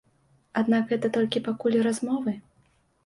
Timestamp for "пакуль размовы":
1.49-2.37